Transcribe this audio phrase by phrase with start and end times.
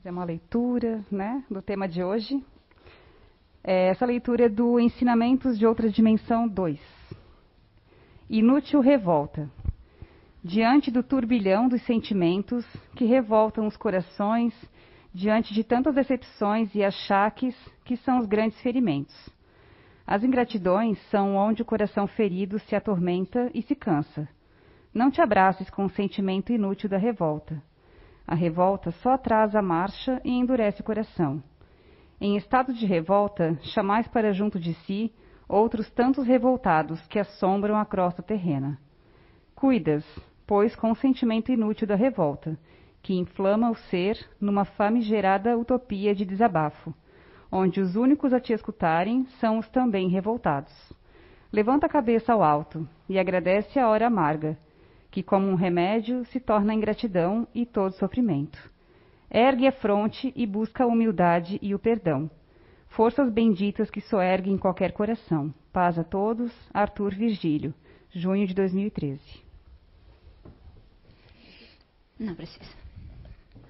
[0.00, 2.42] fazer uma leitura né, do tema de hoje.
[3.62, 6.80] É, essa leitura é do Ensinamentos de Outra Dimensão 2.
[8.30, 9.46] Inútil revolta.
[10.42, 12.64] Diante do turbilhão dos sentimentos
[12.96, 14.54] que revoltam os corações,
[15.12, 17.54] diante de tantas decepções e achaques
[17.84, 19.28] que são os grandes ferimentos.
[20.06, 24.26] As ingratidões são onde o coração ferido se atormenta e se cansa.
[24.94, 27.62] Não te abraces com o sentimento inútil da revolta.
[28.30, 31.42] A revolta só atrasa a marcha e endurece o coração.
[32.20, 35.12] Em estado de revolta, chamais para junto de si
[35.48, 38.78] outros tantos revoltados que assombram a crosta terrena.
[39.52, 40.04] Cuidas,
[40.46, 42.56] pois, com o sentimento inútil da revolta,
[43.02, 46.94] que inflama o ser numa famigerada utopia de desabafo,
[47.50, 50.72] onde os únicos a te escutarem são os também revoltados.
[51.52, 54.56] Levanta a cabeça ao alto e agradece a hora amarga,
[55.10, 58.70] que como um remédio se torna ingratidão e todo sofrimento.
[59.30, 62.30] Ergue a fronte e busca a humildade e o perdão.
[62.88, 65.54] Forças benditas que soerguem qualquer coração.
[65.72, 66.52] Paz a todos.
[66.74, 67.72] Arthur Virgílio,
[68.10, 69.20] junho de 2013.
[72.18, 72.74] Não precisa.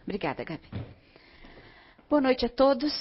[0.03, 0.67] Obrigada, Gabi.
[2.09, 2.93] Boa noite a todos.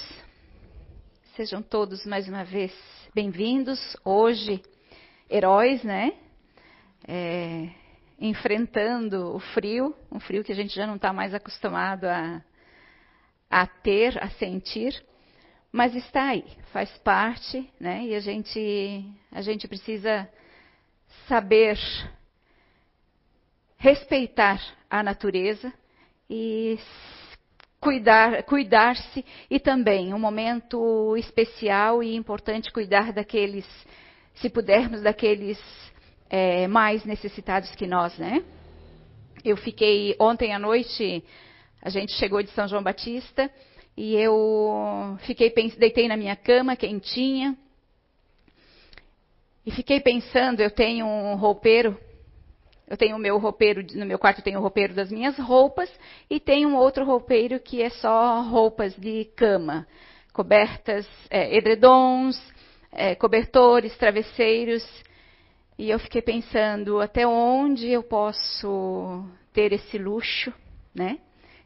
[1.34, 2.72] Sejam todos mais uma vez
[3.14, 3.96] bem-vindos.
[4.04, 4.62] Hoje,
[5.28, 6.12] heróis, né?
[7.08, 7.79] É,
[8.20, 12.42] enfrentando o frio, um frio que a gente já não está mais acostumado a,
[13.48, 15.02] a ter, a sentir,
[15.72, 18.04] mas está aí, faz parte, né?
[18.04, 20.28] E a gente, a gente precisa
[21.26, 21.78] saber
[23.78, 25.72] respeitar a natureza
[26.28, 26.78] e
[27.80, 33.66] cuidar, cuidar-se e também um momento especial e importante cuidar daqueles,
[34.34, 35.58] se pudermos, daqueles
[36.30, 38.42] é, mais necessitados que nós, né?
[39.44, 41.24] Eu fiquei ontem à noite,
[41.82, 43.50] a gente chegou de São João Batista
[43.96, 47.56] e eu fiquei deitei na minha cama quentinha
[49.64, 51.98] e fiquei pensando, eu tenho um roupeiro,
[52.88, 55.90] eu tenho o meu roupeiro, no meu quarto tenho o roupeiro das minhas roupas
[56.28, 59.86] e tenho um outro roupeiro que é só roupas de cama,
[60.32, 62.40] cobertas, é, edredons,
[62.92, 64.82] é, cobertores, travesseiros.
[65.80, 70.52] E eu fiquei pensando até onde eu posso ter esse luxo,
[70.94, 71.18] né?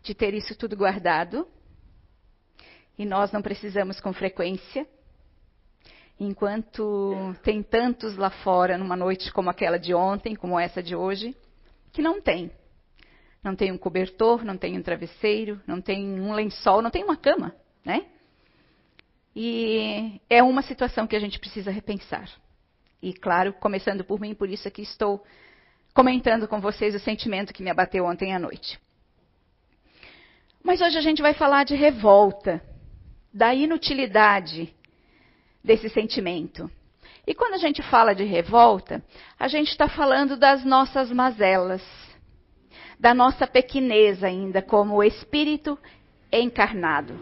[0.05, 1.49] De ter isso tudo guardado.
[2.97, 4.87] E nós não precisamos com frequência.
[6.21, 11.37] Enquanto tem tantos lá fora, numa noite como aquela de ontem, como essa de hoje,
[11.93, 12.53] que não tem.
[13.43, 17.17] Não tem um cobertor, não tem um travesseiro, não tem um lençol, não tem uma
[17.17, 17.53] cama,
[17.85, 18.07] né?
[19.35, 22.31] E é uma situação que a gente precisa repensar.
[23.05, 25.23] E claro, começando por mim, por isso aqui estou
[25.93, 28.81] comentando com vocês o sentimento que me abateu ontem à noite.
[30.63, 32.65] Mas hoje a gente vai falar de revolta,
[33.31, 34.75] da inutilidade
[35.63, 36.71] desse sentimento.
[37.27, 39.05] E quando a gente fala de revolta,
[39.39, 41.83] a gente está falando das nossas mazelas,
[42.99, 45.79] da nossa pequenez ainda como espírito
[46.33, 47.15] encarnado,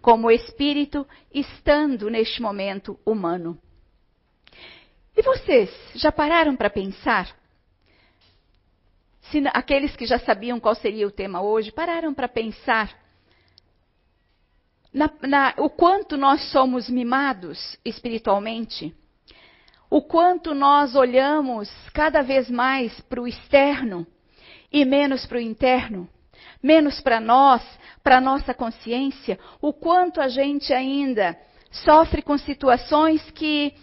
[0.00, 3.60] como espírito estando neste momento humano.
[5.16, 7.34] E vocês já pararam para pensar?
[9.30, 12.94] Se aqueles que já sabiam qual seria o tema hoje, pararam para pensar
[14.92, 18.94] na, na, o quanto nós somos mimados espiritualmente?
[19.90, 24.06] O quanto nós olhamos cada vez mais para o externo
[24.72, 26.08] e menos para o interno?
[26.62, 27.62] Menos para nós,
[28.02, 29.38] para a nossa consciência?
[29.60, 31.38] O quanto a gente ainda
[31.70, 33.74] sofre com situações que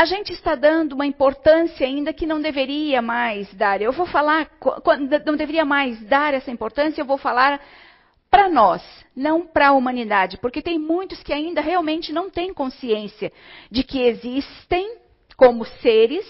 [0.00, 3.82] a gente está dando uma importância ainda que não deveria mais dar.
[3.82, 4.50] Eu vou falar,
[5.26, 7.60] não deveria mais dar essa importância, eu vou falar
[8.30, 8.82] para nós,
[9.14, 13.30] não para a humanidade, porque tem muitos que ainda realmente não têm consciência
[13.70, 14.96] de que existem
[15.36, 16.26] como seres,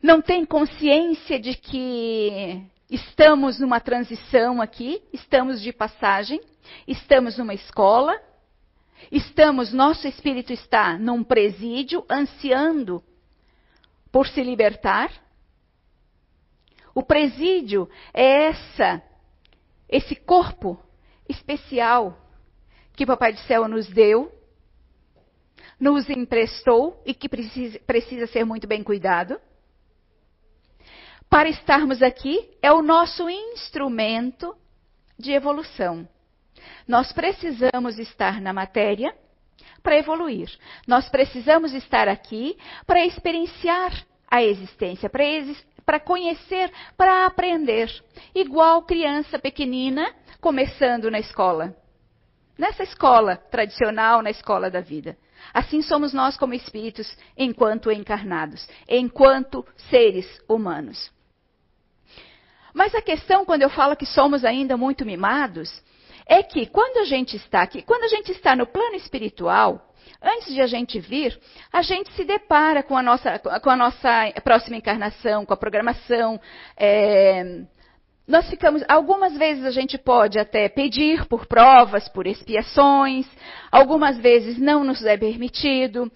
[0.00, 6.40] não têm consciência de que estamos numa transição aqui, estamos de passagem,
[6.86, 8.16] estamos numa escola,
[9.10, 13.02] Estamos, nosso espírito está num presídio ansiando
[14.10, 15.12] por se libertar.
[16.94, 19.02] O presídio é essa
[19.88, 20.80] esse corpo
[21.28, 22.16] especial
[22.94, 24.30] que o Papai do Céu nos deu,
[25.78, 29.40] nos emprestou e que precisa, precisa ser muito bem cuidado.
[31.28, 34.56] Para estarmos aqui é o nosso instrumento
[35.18, 36.08] de evolução.
[36.86, 39.14] Nós precisamos estar na matéria
[39.82, 40.50] para evoluir.
[40.86, 43.92] Nós precisamos estar aqui para experienciar
[44.30, 45.24] a existência, para,
[45.84, 47.90] para conhecer, para aprender.
[48.34, 51.74] igual criança pequenina começando na escola.
[52.56, 55.16] Nessa escola tradicional, na escola da vida.
[55.52, 61.10] Assim somos nós como espíritos enquanto encarnados, enquanto seres humanos.
[62.72, 65.82] Mas a questão, quando eu falo que somos ainda muito mimados,
[66.30, 69.92] é que quando a gente está aqui, quando a gente está no plano espiritual,
[70.22, 71.36] antes de a gente vir,
[71.72, 76.40] a gente se depara com a nossa, com a nossa próxima encarnação, com a programação.
[76.76, 77.62] É,
[78.28, 83.26] nós ficamos, algumas vezes a gente pode até pedir por provas, por expiações,
[83.72, 86.08] algumas vezes não nos é permitido,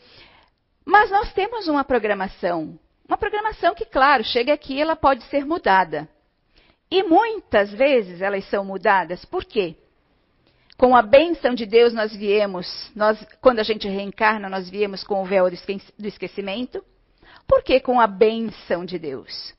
[0.84, 2.78] mas nós temos uma programação.
[3.08, 6.08] Uma programação que, claro, chega aqui, ela pode ser mudada.
[6.88, 9.24] E muitas vezes elas são mudadas.
[9.24, 9.76] Por quê?
[10.84, 15.22] Com a bênção de Deus nós viemos, nós, quando a gente reencarna, nós viemos com
[15.22, 16.84] o véu do esquecimento.
[17.48, 19.54] Por que com a bênção de Deus?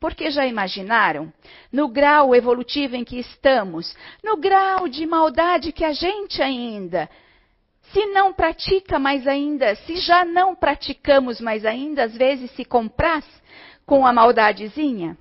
[0.00, 1.32] Porque já imaginaram,
[1.70, 7.08] no grau evolutivo em que estamos, no grau de maldade que a gente ainda,
[7.92, 13.24] se não pratica mais ainda, se já não praticamos mais ainda, às vezes se compraz
[13.86, 15.16] com a maldadezinha?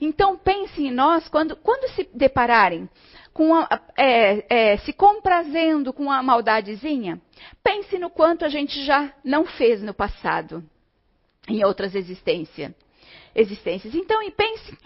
[0.00, 2.90] Então pensem em nós quando, quando se depararem
[3.36, 3.68] com a,
[3.98, 7.20] é, é, se comprazendo com a maldadezinha,
[7.62, 10.64] pense no quanto a gente já não fez no passado,
[11.46, 12.74] em outras existência,
[13.34, 13.94] existências.
[13.94, 14.78] Então, e pense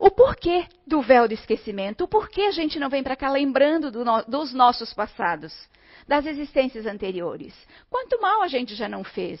[0.00, 3.88] o porquê do véu do esquecimento, o porquê a gente não vem para cá lembrando
[3.88, 5.54] do no, dos nossos passados,
[6.08, 7.54] das existências anteriores.
[7.88, 9.40] Quanto mal a gente já não fez.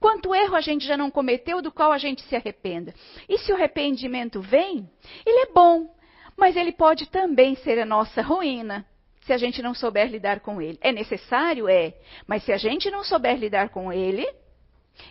[0.00, 2.92] Quanto erro a gente já não cometeu do qual a gente se arrependa.
[3.28, 4.90] E se o arrependimento vem,
[5.24, 5.88] ele é bom,
[6.36, 8.86] mas ele pode também ser a nossa ruína,
[9.22, 10.78] se a gente não souber lidar com ele.
[10.80, 11.68] É necessário?
[11.68, 11.94] É.
[12.26, 14.26] Mas se a gente não souber lidar com ele,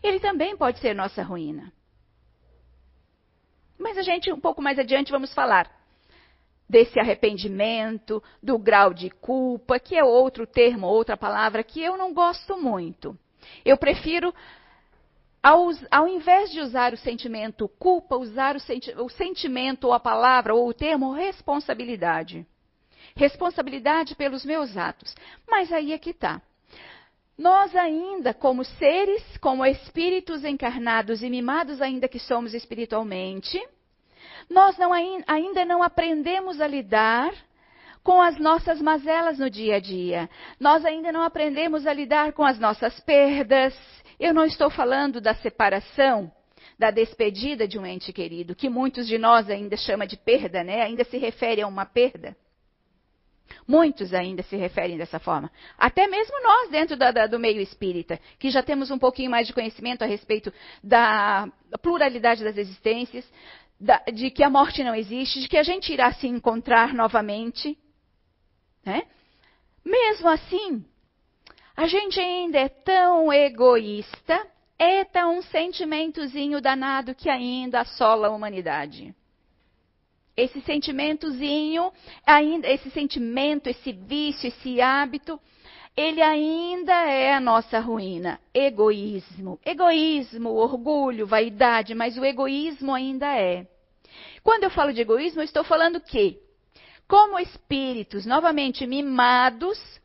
[0.03, 1.71] ele também pode ser nossa ruína.
[3.79, 5.69] Mas a gente, um pouco mais adiante, vamos falar
[6.69, 12.13] desse arrependimento, do grau de culpa, que é outro termo, outra palavra que eu não
[12.13, 13.17] gosto muito.
[13.65, 14.33] Eu prefiro
[15.41, 19.99] ao, ao, invés de usar o sentimento culpa, usar o, senti o, sentimento ou a
[19.99, 22.45] palavra ou o termo responsabilidade.
[23.15, 25.15] Responsabilidade pelos meus atos.
[25.49, 26.41] Mas aí é que está.
[27.37, 33.59] Nós ainda, como seres, como espíritos encarnados e mimados ainda que somos espiritualmente,
[34.49, 37.33] nós não, ainda não aprendemos a lidar
[38.03, 40.29] com as nossas mazelas no dia a dia.
[40.59, 43.73] Nós ainda não aprendemos a lidar com as nossas perdas,
[44.21, 46.31] eu não estou falando da separação,
[46.77, 50.83] da despedida de um ente querido, que muitos de nós ainda chama de perda, né?
[50.83, 52.37] Ainda se refere a uma perda.
[53.67, 55.51] Muitos ainda se referem dessa forma.
[55.77, 59.47] Até mesmo nós, dentro da, da, do meio espírita, que já temos um pouquinho mais
[59.47, 60.53] de conhecimento a respeito
[60.83, 61.47] da
[61.81, 63.27] pluralidade das existências,
[63.79, 67.75] da, de que a morte não existe, de que a gente irá se encontrar novamente.
[68.85, 69.01] Né?
[69.83, 70.85] Mesmo assim,
[71.81, 74.47] a gente ainda é tão egoísta,
[74.77, 79.15] é tão um sentimentozinho danado que ainda assola a humanidade.
[80.37, 81.91] Esse sentimentozinho,
[82.23, 85.39] ainda, esse sentimento, esse vício, esse hábito,
[85.97, 88.39] ele ainda é a nossa ruína.
[88.53, 89.59] Egoísmo.
[89.65, 93.65] Egoísmo, orgulho, vaidade, mas o egoísmo ainda é.
[94.43, 96.37] Quando eu falo de egoísmo, eu estou falando que,
[97.07, 99.99] como espíritos novamente mimados,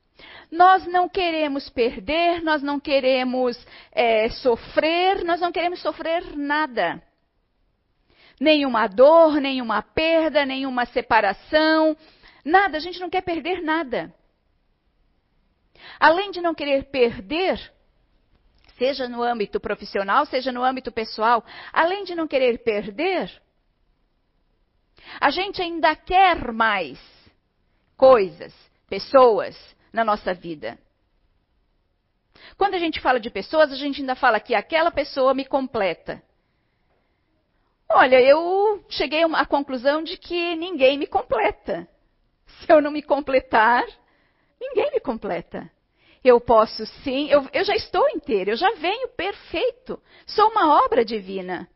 [0.51, 3.59] nós não queremos perder, nós não queremos
[3.93, 7.03] é, sofrer, nós não queremos sofrer nada.
[8.41, 11.97] Nenhuma dor, nenhuma perda, nenhuma separação,
[12.45, 14.15] nada, a gente não quer perder nada.
[15.99, 17.73] Além de não querer perder,
[18.79, 23.31] seja no âmbito profissional, seja no âmbito pessoal, além de não querer perder,
[25.21, 26.99] a gente ainda quer mais
[27.97, 28.55] coisas,
[28.89, 29.57] pessoas,
[29.97, 30.79] na nossa vida.
[32.59, 36.23] Quando a gente fala de pessoas, a gente ainda fala que aquela pessoa me completa.
[37.89, 41.89] Olha, eu cheguei à conclusão de que ninguém me completa.
[42.61, 43.85] Se eu não me completar,
[44.61, 45.71] ninguém me completa.
[46.23, 49.99] Eu posso sim, eu, eu já estou inteira, eu já venho perfeito.
[50.27, 51.67] Sou uma obra divina.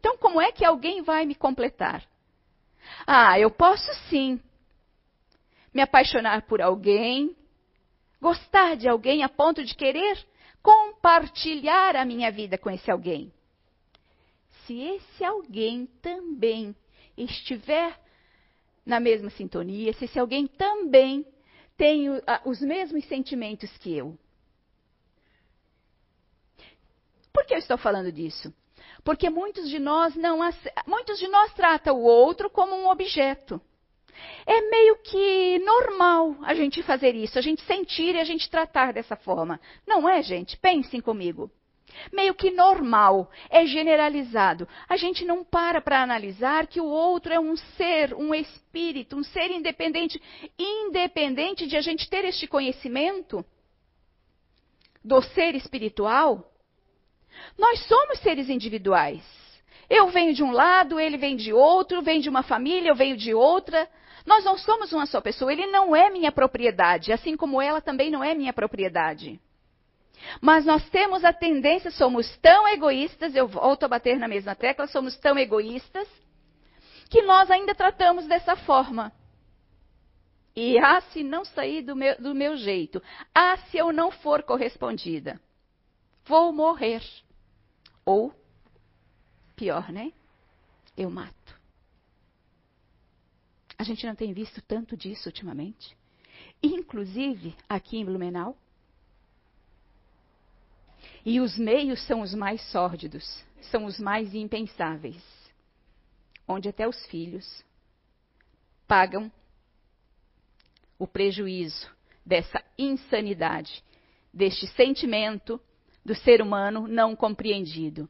[0.00, 2.02] Então, como é que alguém vai me completar?
[3.06, 4.40] Ah, eu posso sim
[5.72, 7.36] me apaixonar por alguém,
[8.20, 10.18] gostar de alguém a ponto de querer
[10.62, 13.32] compartilhar a minha vida com esse alguém.
[14.66, 16.74] Se esse alguém também
[17.16, 17.98] estiver
[18.84, 21.26] na mesma sintonia, se esse alguém também
[21.76, 22.08] tem
[22.44, 24.18] os mesmos sentimentos que eu.
[27.32, 28.52] Por que eu estou falando disso?
[29.02, 30.40] Porque muitos de nós não
[30.86, 33.60] muitos de nós tratam o outro como um objeto.
[34.46, 38.92] É meio que normal a gente fazer isso, a gente sentir e a gente tratar
[38.92, 39.60] dessa forma.
[39.86, 40.56] Não é, gente?
[40.56, 41.50] Pensem comigo.
[42.12, 44.66] Meio que normal, é generalizado.
[44.88, 49.24] A gente não para para analisar que o outro é um ser, um espírito, um
[49.24, 50.20] ser independente,
[50.58, 53.44] independente de a gente ter este conhecimento
[55.04, 56.52] do ser espiritual.
[57.58, 59.22] Nós somos seres individuais.
[59.88, 63.16] Eu venho de um lado, ele vem de outro, vem de uma família, eu venho
[63.16, 63.88] de outra.
[64.30, 65.52] Nós não somos uma só pessoa.
[65.52, 69.40] Ele não é minha propriedade, assim como ela também não é minha propriedade.
[70.40, 74.86] Mas nós temos a tendência, somos tão egoístas, eu volto a bater na mesma tecla,
[74.86, 76.06] somos tão egoístas,
[77.10, 79.12] que nós ainda tratamos dessa forma.
[80.54, 83.02] E ah, se não sair do meu, do meu jeito,
[83.34, 85.40] ah, se eu não for correspondida,
[86.24, 87.02] vou morrer.
[88.06, 88.32] Ou,
[89.56, 90.12] pior, né?
[90.96, 91.39] Eu mato.
[93.80, 95.96] A gente não tem visto tanto disso ultimamente.
[96.62, 98.54] Inclusive aqui em Blumenau.
[101.24, 105.24] E os meios são os mais sórdidos, são os mais impensáveis.
[106.46, 107.64] Onde até os filhos
[108.86, 109.32] pagam
[110.98, 111.90] o prejuízo
[112.24, 113.82] dessa insanidade,
[114.30, 115.58] deste sentimento
[116.04, 118.06] do ser humano não compreendido.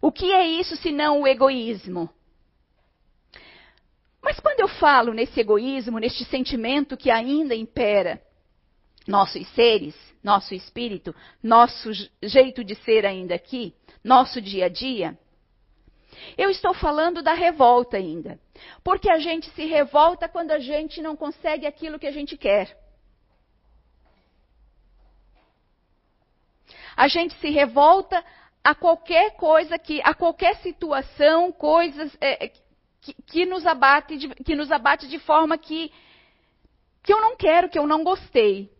[0.00, 2.10] O que é isso senão o egoísmo?
[4.22, 8.22] Mas quando eu falo nesse egoísmo, neste sentimento que ainda impera
[9.06, 11.90] nossos seres, nosso espírito, nosso
[12.22, 13.74] jeito de ser ainda aqui,
[14.04, 15.18] nosso dia a dia,
[16.38, 18.38] eu estou falando da revolta ainda.
[18.84, 22.78] Porque a gente se revolta quando a gente não consegue aquilo que a gente quer.
[26.96, 28.22] A gente se revolta
[28.62, 32.52] a qualquer coisa que, a qualquer situação, coisas é, é
[33.02, 35.92] que, que, nos abate de, que nos abate de forma que,
[37.02, 38.72] que eu não quero, que eu não gostei.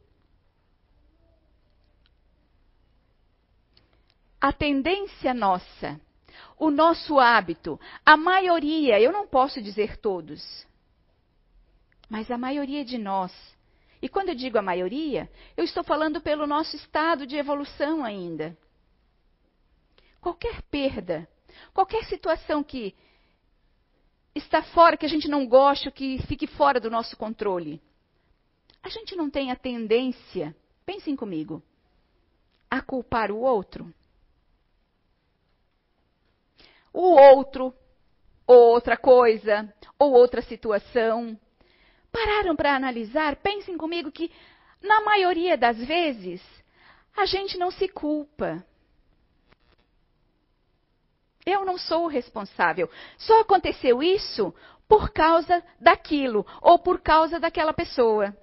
[4.40, 6.00] A tendência nossa,
[6.56, 10.66] o nosso hábito, a maioria, eu não posso dizer todos,
[12.08, 13.32] mas a maioria de nós,
[14.00, 18.56] e quando eu digo a maioria, eu estou falando pelo nosso estado de evolução ainda.
[20.20, 21.28] Qualquer perda,
[21.72, 22.94] qualquer situação que
[24.34, 27.80] está fora, que a gente não gosta, que fique fora do nosso controle.
[28.82, 31.62] A gente não tem a tendência, pensem comigo,
[32.70, 33.92] a culpar o outro.
[36.92, 37.74] O outro,
[38.46, 41.38] ou outra coisa, ou outra situação.
[42.10, 43.36] Pararam para analisar?
[43.36, 44.30] Pensem comigo que,
[44.82, 46.42] na maioria das vezes,
[47.16, 48.64] a gente não se culpa.
[51.44, 52.90] Eu não sou o responsável.
[53.18, 54.54] Só aconteceu isso
[54.88, 58.36] por causa daquilo ou por causa daquela pessoa.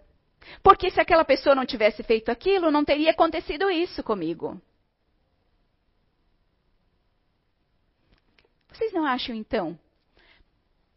[0.64, 4.60] Porque se aquela pessoa não tivesse feito aquilo, não teria acontecido isso comigo.
[8.72, 9.78] Vocês não acham, então,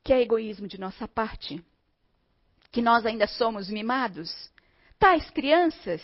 [0.04, 1.62] que é egoísmo de nossa parte?
[2.70, 4.50] Que nós ainda somos mimados?
[4.98, 6.00] Tais crianças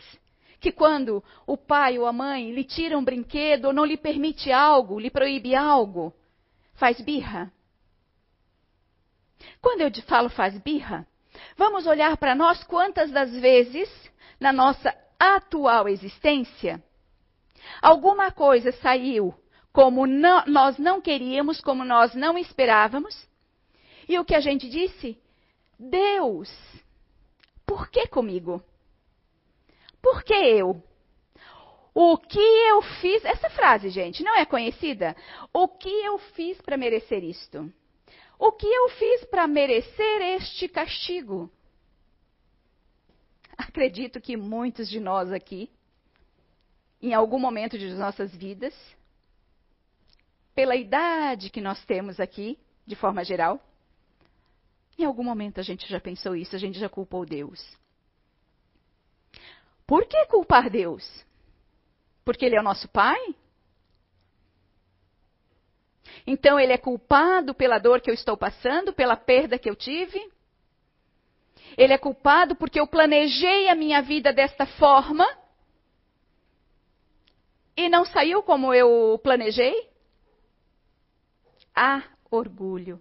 [0.60, 4.50] que quando o pai ou a mãe lhe tira um brinquedo ou não lhe permite
[4.50, 6.12] algo, lhe proíbe algo,
[6.74, 7.52] faz birra.
[9.60, 11.06] Quando eu falo faz birra,
[11.56, 13.88] vamos olhar para nós quantas das vezes,
[14.40, 16.82] na nossa atual existência,
[17.80, 19.34] alguma coisa saiu
[19.72, 23.28] como não, nós não queríamos, como nós não esperávamos,
[24.08, 25.16] e o que a gente disse?
[25.78, 26.50] Deus,
[27.64, 28.62] por que comigo?
[30.00, 30.82] Por que eu?
[31.94, 33.24] O que eu fiz?
[33.24, 35.16] Essa frase, gente, não é conhecida?
[35.52, 37.72] O que eu fiz para merecer isto?
[38.38, 41.50] O que eu fiz para merecer este castigo?
[43.58, 45.68] Acredito que muitos de nós aqui,
[47.02, 48.74] em algum momento de nossas vidas,
[50.54, 53.60] pela idade que nós temos aqui, de forma geral,
[54.96, 57.60] em algum momento a gente já pensou isso, a gente já culpou Deus.
[59.88, 61.02] Por que culpar Deus?
[62.22, 63.34] Porque Ele é o nosso Pai?
[66.26, 70.20] Então Ele é culpado pela dor que eu estou passando, pela perda que eu tive?
[71.74, 75.26] Ele é culpado porque eu planejei a minha vida desta forma
[77.74, 79.88] e não saiu como eu planejei?
[81.74, 83.00] Há orgulho,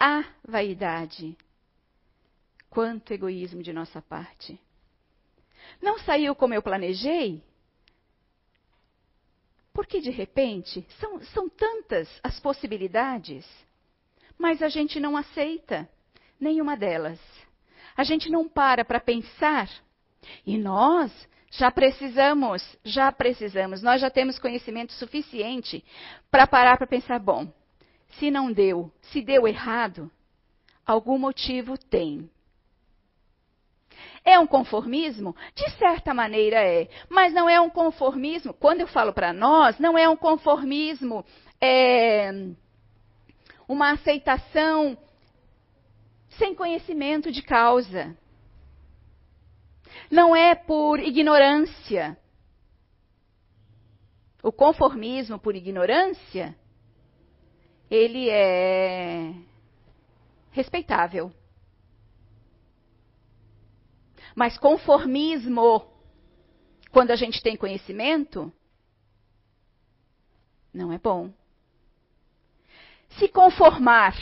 [0.00, 1.36] há vaidade.
[2.70, 4.58] Quanto egoísmo de nossa parte.
[5.80, 7.42] Não saiu como eu planejei?
[9.72, 13.46] Porque de repente são, são tantas as possibilidades,
[14.36, 15.88] mas a gente não aceita
[16.40, 17.20] nenhuma delas.
[17.96, 19.68] A gente não para para pensar.
[20.44, 21.12] E nós
[21.50, 25.84] já precisamos, já precisamos, nós já temos conhecimento suficiente
[26.30, 27.52] para parar para pensar: bom,
[28.18, 30.10] se não deu, se deu errado,
[30.84, 32.28] algum motivo tem.
[34.24, 35.34] É um conformismo?
[35.54, 36.88] De certa maneira é.
[37.08, 41.24] Mas não é um conformismo, quando eu falo para nós, não é um conformismo,
[41.60, 42.30] é
[43.68, 44.96] uma aceitação
[46.30, 48.16] sem conhecimento de causa.
[50.10, 52.16] Não é por ignorância.
[54.42, 56.56] O conformismo por ignorância,
[57.90, 59.34] ele é
[60.52, 61.32] respeitável.
[64.38, 65.84] Mas conformismo,
[66.92, 68.52] quando a gente tem conhecimento,
[70.72, 71.34] não é bom.
[73.18, 74.14] Se conformar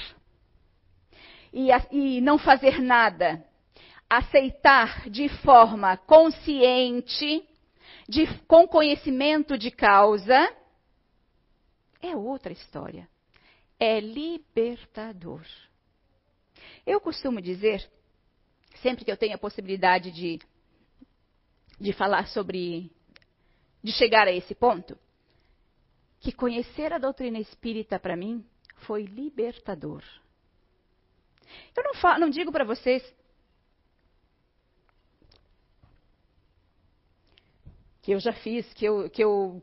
[1.53, 3.45] e, e não fazer nada,
[4.09, 7.47] aceitar de forma consciente,
[8.09, 10.51] de, com conhecimento de causa,
[12.01, 13.07] é outra história.
[13.79, 15.45] É libertador.
[16.87, 17.87] Eu costumo dizer
[18.77, 20.39] sempre que eu tenho a possibilidade de,
[21.81, 22.91] de falar sobre,
[23.83, 24.99] de chegar a esse ponto,
[26.21, 28.45] que conhecer a doutrina espírita para mim
[28.87, 30.03] foi libertador.
[31.77, 33.03] Eu não, falo, não digo para vocês
[38.03, 39.63] que eu já fiz, que eu, que eu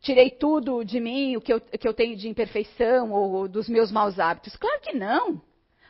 [0.00, 3.90] tirei tudo de mim, o que eu, que eu tenho de imperfeição ou dos meus
[3.90, 4.56] maus hábitos.
[4.56, 5.42] Claro que não.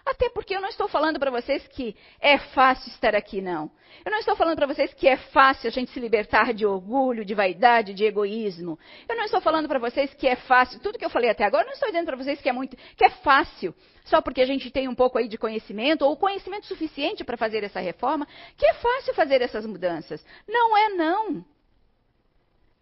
[0.04, 3.70] Até porque eu não estou falando para vocês que é fácil estar aqui, não.
[4.04, 7.24] Eu não estou falando para vocês que é fácil a gente se libertar de orgulho,
[7.24, 8.78] de vaidade, de egoísmo.
[9.08, 10.80] Eu não estou falando para vocês que é fácil.
[10.80, 12.76] Tudo que eu falei até agora, eu não estou dizendo para vocês que é muito,
[12.96, 13.72] que é fácil,
[14.04, 17.62] só porque a gente tem um pouco aí de conhecimento ou conhecimento suficiente para fazer
[17.62, 20.24] essa reforma, que é fácil fazer essas mudanças.
[20.48, 21.44] Não é não.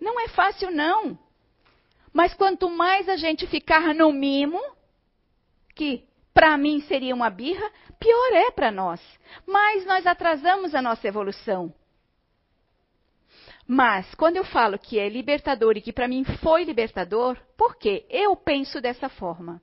[0.01, 1.19] Não é fácil não.
[2.13, 4.61] Mas quanto mais a gente ficar no mimo,
[5.77, 9.01] que para mim seria uma birra, pior é para nós.
[9.47, 11.75] Mas nós atrasamos a nossa evolução.
[13.67, 18.05] Mas quando eu falo que é libertador e que para mim foi libertador, por quê?
[18.11, 19.63] Eu penso dessa forma.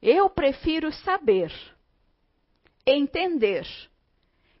[0.00, 1.52] Eu prefiro saber,
[2.86, 3.66] entender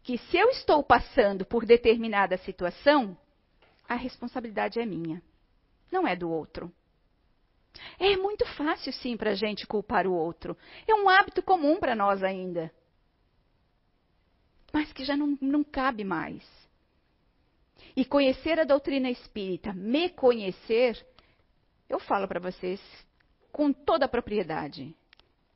[0.02, 3.16] que se eu estou passando por determinada situação,
[3.88, 5.22] a responsabilidade é minha,
[5.90, 6.72] não é do outro.
[7.98, 10.56] É muito fácil, sim, para a gente culpar o outro.
[10.86, 12.72] É um hábito comum para nós ainda.
[14.72, 16.42] Mas que já não, não cabe mais.
[17.96, 21.04] E conhecer a doutrina espírita, me conhecer,
[21.88, 22.80] eu falo para vocês
[23.50, 24.94] com toda a propriedade.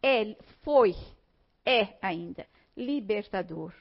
[0.02, 0.94] É, foi,
[1.64, 2.46] é ainda
[2.76, 3.72] libertador.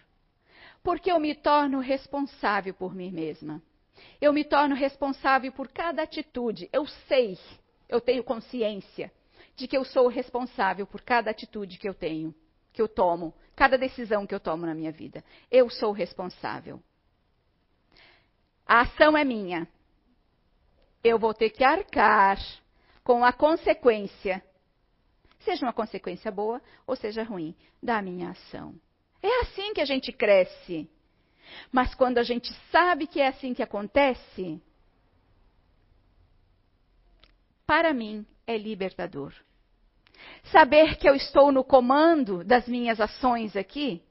[0.83, 3.61] Porque eu me torno responsável por mim mesma.
[4.19, 6.69] Eu me torno responsável por cada atitude.
[6.73, 7.37] Eu sei
[7.91, 9.11] eu tenho consciência
[9.55, 12.33] de que eu sou responsável por cada atitude que eu tenho,
[12.71, 15.23] que eu tomo, cada decisão que eu tomo na minha vida.
[15.51, 16.81] Eu sou responsável.
[18.65, 19.67] A ação é minha.
[21.03, 22.39] Eu vou ter que arcar
[23.03, 24.41] com a consequência,
[25.39, 28.73] seja uma consequência boa ou seja ruim, da minha ação.
[29.21, 30.89] É assim que a gente cresce.
[31.71, 34.61] Mas quando a gente sabe que é assim que acontece,
[37.71, 39.33] para mim é libertador.
[40.51, 44.03] Saber que eu estou no comando das minhas ações aqui,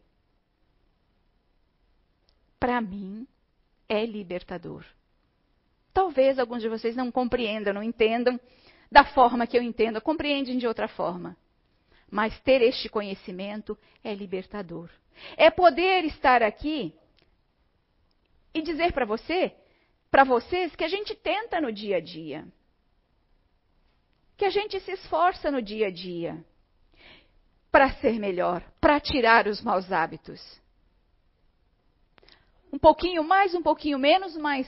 [2.59, 3.29] para mim
[3.87, 4.83] é libertador.
[5.93, 8.41] Talvez alguns de vocês não compreendam, não entendam
[8.91, 11.37] da forma que eu entendo, compreendem de outra forma.
[12.11, 14.89] Mas ter este conhecimento é libertador.
[15.37, 16.95] É poder estar aqui
[18.55, 19.55] e dizer para você,
[20.11, 22.49] para vocês, que a gente tenta no dia a dia
[24.41, 26.43] que a gente se esforça no dia a dia
[27.71, 30.41] para ser melhor, para tirar os maus hábitos.
[32.73, 34.67] Um pouquinho mais, um pouquinho menos, mas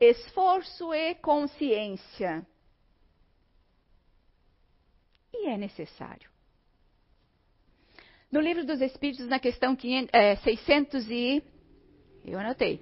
[0.00, 2.46] esforço e consciência.
[5.30, 6.30] E é necessário.
[8.30, 11.42] No livro dos Espíritos, na questão 500, é, 600 e.
[12.24, 12.80] Eu anotei.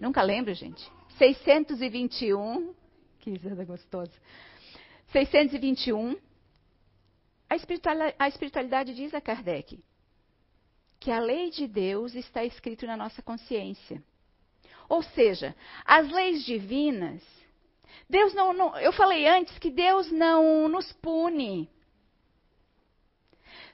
[0.00, 0.90] Nunca lembro, gente.
[1.18, 2.74] 621.
[3.20, 4.12] Que risada gostosa.
[5.16, 6.18] 621,
[7.48, 9.82] a espiritualidade, a espiritualidade diz a Kardec
[11.00, 14.02] que a lei de Deus está escrita na nossa consciência.
[14.88, 17.22] Ou seja, as leis divinas
[18.10, 21.68] Deus não, não, eu falei antes que Deus não nos pune.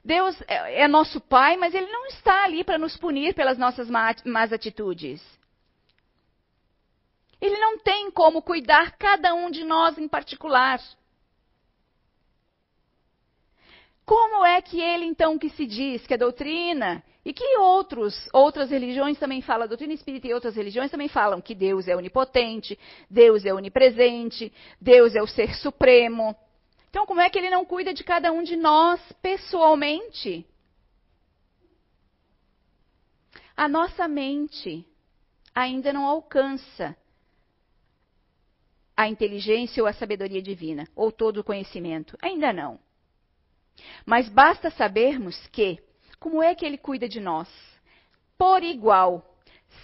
[0.05, 3.91] Deus é, é nosso Pai, mas Ele não está ali para nos punir pelas nossas
[3.91, 5.21] más atitudes.
[7.41, 10.81] Ele não tem como cuidar cada um de nós em particular.
[14.05, 18.71] Como é que ele então que se diz que a doutrina e que outros, outras
[18.71, 22.79] religiões também falam, a doutrina espírita e outras religiões também falam que Deus é onipotente,
[23.09, 26.35] Deus é onipresente, Deus é o ser supremo.
[26.91, 30.45] Então, como é que ele não cuida de cada um de nós pessoalmente?
[33.57, 34.85] A nossa mente
[35.55, 36.97] ainda não alcança
[38.97, 42.19] a inteligência ou a sabedoria divina, ou todo o conhecimento.
[42.21, 42.79] Ainda não.
[44.05, 45.79] Mas basta sabermos que,
[46.19, 47.49] como é que ele cuida de nós?
[48.39, 49.37] Por igual,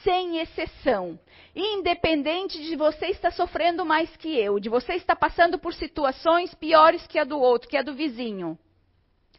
[0.02, 1.18] sem exceção,
[1.54, 7.06] independente de você estar sofrendo mais que eu, de você estar passando por situações piores
[7.06, 8.58] que a do outro, que a do vizinho.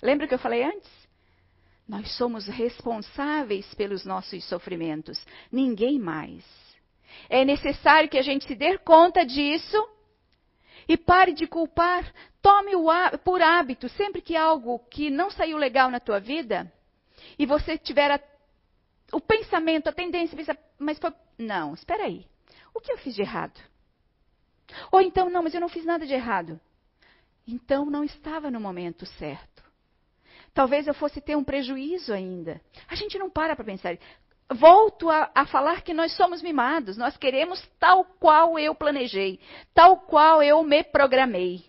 [0.02, 0.90] Lembra que eu falei antes?
[1.88, 6.44] Nós somos responsáveis pelos nossos sofrimentos, ninguém mais.
[7.30, 9.78] É necessário que a gente se dê conta disso
[10.90, 12.12] e pare de culpar.
[12.42, 12.72] Tome
[13.24, 16.72] por hábito, sempre que algo que não saiu legal na tua vida,
[17.38, 18.20] e você tiver a,
[19.14, 20.36] o pensamento, a tendência,
[20.80, 21.14] mas foi.
[21.38, 22.26] Não, espera aí.
[22.74, 23.60] O que eu fiz de errado?
[24.92, 26.60] Ou então, não, mas eu não fiz nada de errado.
[27.48, 29.64] Então não estava no momento certo.
[30.54, 32.62] Talvez eu fosse ter um prejuízo ainda.
[32.88, 33.98] A gente não para para pensar
[34.50, 36.98] volto a, a, falar que nós somos mimados.
[36.98, 39.40] Nós queremos tal qual eu planejei,
[39.74, 41.64] tal qual eu me programei.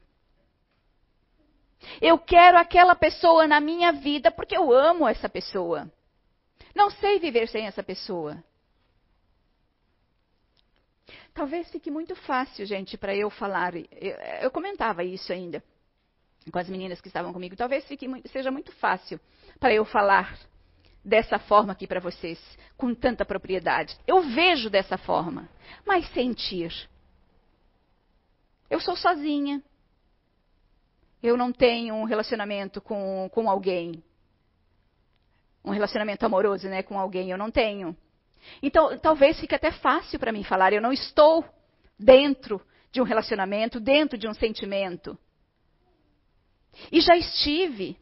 [2.01, 5.91] Eu quero aquela pessoa na minha vida porque eu amo essa pessoa.
[6.75, 8.43] Não sei viver sem essa pessoa.
[11.33, 13.75] Talvez fique muito fácil, gente, para eu falar.
[13.75, 15.63] Eu, eu, comentava isso ainda
[16.51, 17.57] com as meninas que estavam comigo.
[17.57, 19.21] Talvez fique, seja muito fácil
[19.59, 20.39] para eu falar
[21.05, 22.39] dessa forma aqui para vocês,
[22.77, 23.97] com tanta propriedade.
[24.07, 25.49] Eu vejo dessa forma,
[25.87, 26.73] mas sentir.
[28.69, 29.63] Eu sou sozinha.
[31.23, 34.03] Eu não tenho um relacionamento com, com alguém.
[35.65, 37.97] Um relacionamento amoroso, né, com alguém, eu não tenho.
[38.63, 41.45] Então, talvez fique até fácil para mim falar, eu não estou
[41.99, 42.61] dentro
[42.91, 45.19] de um relacionamento, dentro de um sentimento.
[46.91, 47.97] E já estive.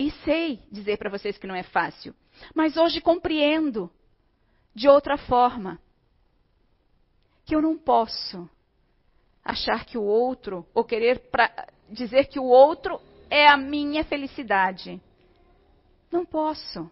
[0.00, 2.14] E sei dizer para vocês que não é fácil.
[2.54, 3.90] Mas hoje compreendo
[4.74, 5.78] de outra forma.
[7.44, 8.48] Que eu não posso
[9.44, 11.52] achar que o outro, ou querer pra,
[11.90, 14.98] dizer que o outro é a minha felicidade.
[16.10, 16.90] Não posso.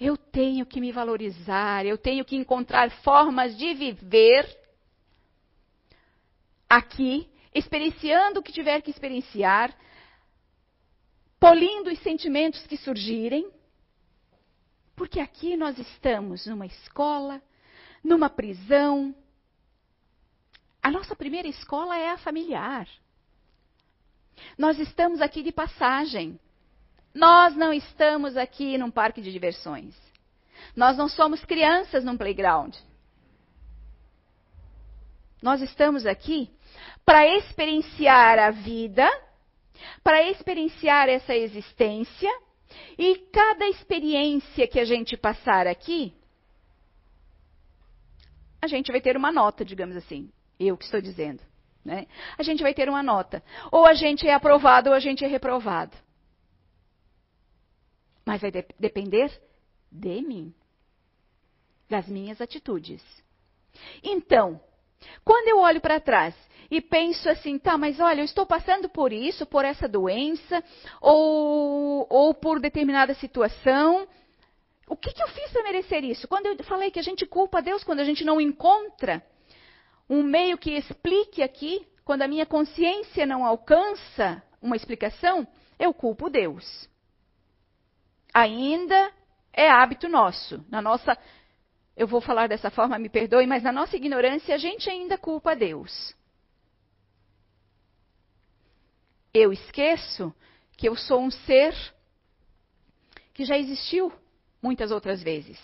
[0.00, 4.58] Eu tenho que me valorizar, eu tenho que encontrar formas de viver
[6.68, 9.72] aqui, experienciando o que tiver que experienciar,
[11.38, 13.50] polindo os sentimentos que surgirem,
[14.94, 17.42] porque aqui nós estamos numa escola,
[18.02, 19.14] numa prisão.
[20.82, 22.88] A nossa primeira escola é a familiar.
[24.56, 26.38] Nós estamos aqui de passagem.
[27.14, 29.94] Nós não estamos aqui num parque de diversões.
[30.74, 32.74] Nós não somos crianças num playground.
[35.42, 36.50] Nós estamos aqui
[37.04, 39.08] para experienciar a vida
[40.02, 42.30] para experienciar essa existência
[42.98, 46.14] e cada experiência que a gente passar aqui,
[48.60, 50.30] a gente vai ter uma nota, digamos assim.
[50.58, 51.42] Eu que estou dizendo.
[51.84, 52.06] Né?
[52.36, 53.42] A gente vai ter uma nota.
[53.70, 55.96] Ou a gente é aprovado ou a gente é reprovado.
[58.24, 59.30] Mas vai de depender
[59.90, 60.52] de mim,
[61.88, 63.02] das minhas atitudes.
[64.02, 64.60] Então,
[65.24, 66.34] quando eu olho para trás
[66.70, 70.62] e penso assim, tá, mas olha, eu estou passando por isso, por essa doença,
[71.00, 74.06] ou, ou por determinada situação.
[74.88, 76.28] O que, que eu fiz para merecer isso?
[76.28, 79.24] Quando eu falei que a gente culpa Deus quando a gente não encontra
[80.08, 85.46] um meio que explique aqui, quando a minha consciência não alcança uma explicação,
[85.78, 86.88] eu culpo Deus.
[88.32, 89.12] Ainda
[89.52, 91.18] é hábito nosso, na nossa
[91.96, 95.52] eu vou falar dessa forma, me perdoe, mas na nossa ignorância a gente ainda culpa
[95.52, 96.14] a Deus.
[99.32, 100.34] Eu esqueço
[100.76, 101.74] que eu sou um ser
[103.32, 104.12] que já existiu
[104.62, 105.58] muitas outras vezes.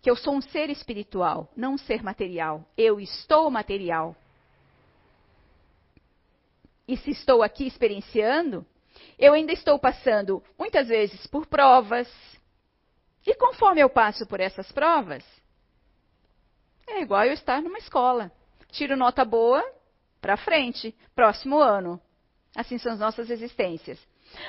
[0.00, 2.64] Que eu sou um ser espiritual, não um ser material.
[2.76, 4.16] Eu estou material.
[6.88, 8.64] E se estou aqui experienciando,
[9.18, 12.08] eu ainda estou passando muitas vezes por provas,
[13.26, 15.24] e conforme eu passo por essas provas,
[16.86, 18.30] é igual eu estar numa escola.
[18.70, 19.64] tiro nota boa,
[20.20, 22.00] para frente, próximo ano.
[22.54, 23.98] Assim são as nossas existências.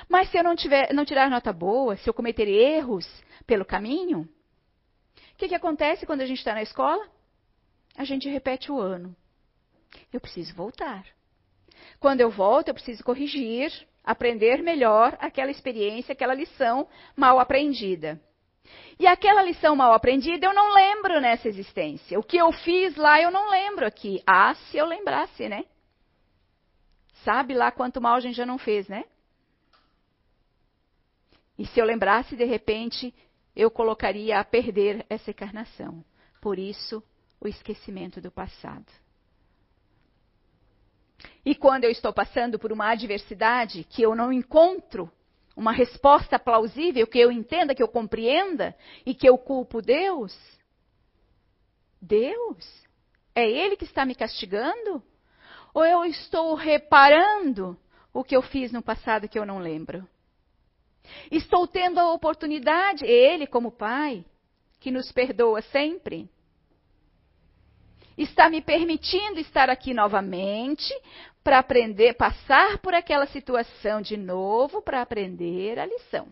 [0.07, 3.07] Mas se eu não, tiver, não tirar nota boa, se eu cometer erros
[3.45, 4.29] pelo caminho,
[5.33, 7.07] o que, que acontece quando a gente está na escola?
[7.95, 9.15] A gente repete o ano.
[10.11, 11.05] Eu preciso voltar.
[11.99, 13.71] Quando eu volto, eu preciso corrigir,
[14.03, 18.19] aprender melhor aquela experiência, aquela lição mal aprendida.
[18.99, 22.17] E aquela lição mal aprendida eu não lembro nessa existência.
[22.17, 24.21] O que eu fiz lá eu não lembro aqui.
[24.25, 25.65] Ah, se eu lembrasse, né?
[27.23, 29.03] Sabe lá quanto mal a gente já não fez, né?
[31.57, 33.13] E se eu lembrasse, de repente,
[33.55, 36.03] eu colocaria a perder essa encarnação.
[36.39, 37.03] Por isso,
[37.39, 38.85] o esquecimento do passado.
[41.43, 45.11] E quando eu estou passando por uma adversidade que eu não encontro
[45.57, 50.37] uma resposta plausível, que eu entenda, que eu compreenda e que eu culpo Deus,
[51.99, 52.85] Deus?
[53.33, 55.01] É Ele que está me castigando?
[55.73, 57.75] Ou eu estou reparando
[58.13, 60.07] o que eu fiz no passado que eu não lembro?
[61.31, 64.23] Estou tendo a oportunidade, Ele como Pai,
[64.79, 66.29] que nos perdoa sempre,
[68.17, 70.93] está me permitindo estar aqui novamente
[71.43, 76.27] para aprender, passar por aquela situação de novo para aprender a lição.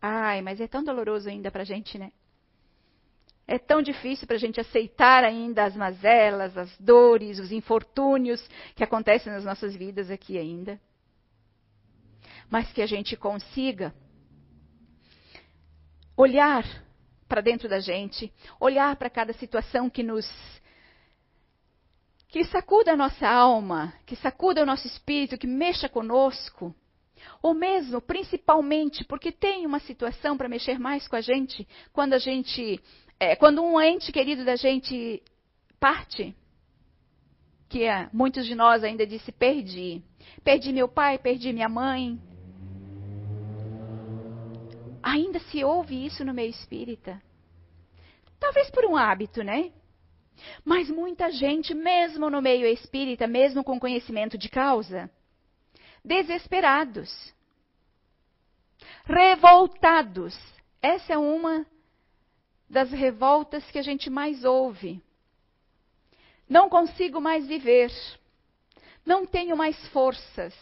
[0.00, 2.12] Ai, mas é tão doloroso ainda para a gente, né?
[3.46, 8.84] É tão difícil para a gente aceitar ainda as mazelas, as dores, os infortúnios que
[8.84, 10.80] acontecem nas nossas vidas aqui ainda
[12.54, 13.94] mas que a gente consiga
[16.16, 16.64] olhar
[17.28, 20.26] para dentro da gente, olhar para cada situação que nos
[22.28, 26.74] que sacuda a nossa alma, que sacuda o nosso espírito, que mexa conosco,
[27.40, 32.18] ou mesmo, principalmente, porque tem uma situação para mexer mais com a gente, quando a
[32.18, 32.80] gente,
[33.20, 35.22] é, quando um ente querido da gente
[35.78, 36.34] parte,
[37.68, 40.02] que é, muitos de nós ainda disse perdi,
[40.42, 42.18] perdi meu pai, perdi minha mãe,
[45.04, 47.22] Ainda se ouve isso no meio espírita.
[48.40, 49.70] Talvez por um hábito, né?
[50.64, 55.10] Mas muita gente, mesmo no meio espírita, mesmo com conhecimento de causa,
[56.02, 57.34] desesperados,
[59.04, 60.34] revoltados.
[60.80, 61.66] Essa é uma
[62.68, 65.02] das revoltas que a gente mais ouve.
[66.48, 67.92] Não consigo mais viver.
[69.04, 70.54] Não tenho mais forças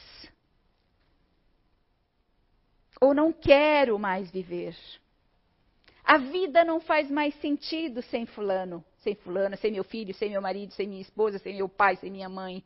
[3.03, 4.77] ou não quero mais viver.
[6.05, 10.41] A vida não faz mais sentido sem fulano, sem fulana, sem meu filho, sem meu
[10.41, 12.63] marido, sem minha esposa, sem meu pai, sem minha mãe.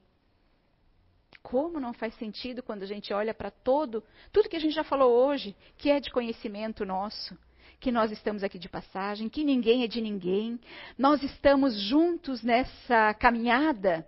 [1.42, 4.84] Como não faz sentido quando a gente olha para todo, tudo que a gente já
[4.84, 7.38] falou hoje, que é de conhecimento nosso,
[7.80, 10.60] que nós estamos aqui de passagem, que ninguém é de ninguém,
[10.98, 14.06] nós estamos juntos nessa caminhada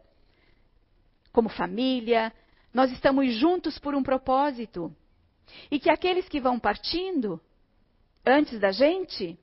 [1.33, 2.31] como família,
[2.75, 4.95] nós estamos juntos por um propósito.
[5.71, 7.41] E que aqueles que vão partindo
[8.25, 9.39] antes da gente,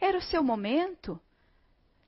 [0.00, 1.20] era o seu momento.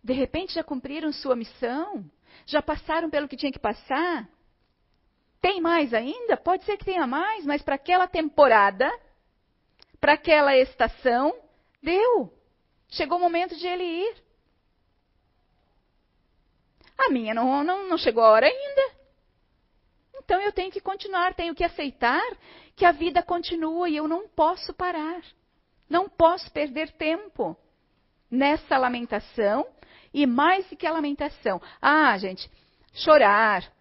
[0.02, 2.04] De repente já cumpriram sua missão,
[2.46, 4.28] já passaram pelo que tinha que passar.
[5.40, 6.36] Tem mais ainda?
[6.36, 8.90] Pode ser que tenha mais, mas para aquela temporada,
[10.00, 11.34] para aquela estação,
[11.82, 12.32] deu.
[12.88, 14.16] Chegou o momento de ele ir.
[16.96, 18.97] A minha não, não, não chegou a hora ainda.
[20.28, 22.22] Então eu tenho que continuar, tenho que aceitar
[22.76, 25.22] que a vida continua e eu não posso parar.
[25.88, 27.56] Não posso perder tempo
[28.30, 29.66] nessa lamentação
[30.12, 31.62] e mais do que a lamentação.
[31.80, 32.46] Ah, gente,
[32.92, 33.72] chorar,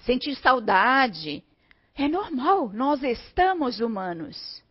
[0.00, 1.42] sentir saudade,
[1.94, 4.62] é normal, nós estamos humanos.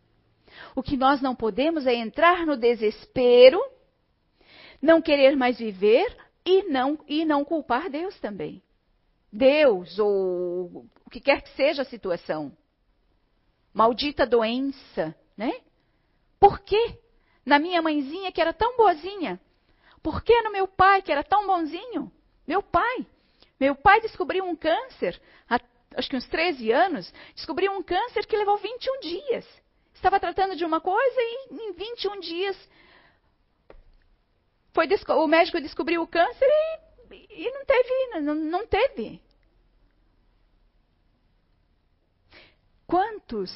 [0.72, 3.60] O que nós não podemos é entrar no desespero,
[4.80, 8.62] não querer mais viver e não, e não culpar Deus também.
[9.32, 12.56] Deus ou o que quer que seja a situação.
[13.72, 15.52] Maldita doença, né?
[16.38, 16.98] Por quê?
[17.44, 19.40] Na minha mãezinha que era tão boazinha?
[20.02, 22.12] Por que no meu pai que era tão bonzinho?
[22.46, 23.06] Meu pai.
[23.58, 25.60] Meu pai descobriu um câncer, há,
[25.96, 29.46] acho que uns 13 anos, descobriu um câncer que levou 21 dias.
[29.94, 32.68] Estava tratando de uma coisa e em 21 dias
[34.72, 39.20] foi, o médico descobriu o câncer e e não teve, não, não teve.
[42.86, 43.52] Quantos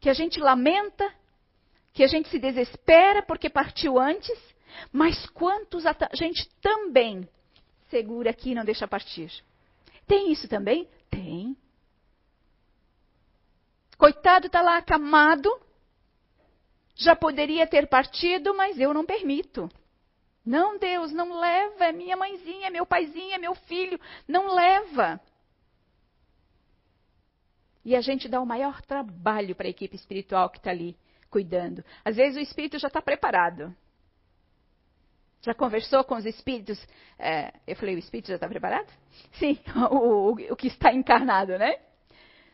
[0.00, 1.12] que a gente lamenta,
[1.92, 4.38] que a gente se desespera porque partiu antes,
[4.92, 7.28] mas quantos a gente também
[7.90, 9.32] segura aqui e não deixa partir?
[10.06, 10.88] Tem isso também?
[11.10, 11.56] Tem.
[13.96, 15.48] Coitado está lá acamado,
[16.94, 19.70] já poderia ter partido, mas eu não permito.
[20.44, 25.20] Não, Deus, não leva, é minha mãezinha, é meu paizinho, é meu filho, não leva.
[27.84, 30.96] E a gente dá o maior trabalho para a equipe espiritual que está ali
[31.30, 31.84] cuidando.
[32.04, 33.74] Às vezes o espírito já está preparado.
[35.40, 36.78] Já conversou com os espíritos?
[37.18, 38.86] É, eu falei, o espírito já está preparado?
[39.32, 39.58] Sim,
[39.90, 41.80] o, o, o que está encarnado, né?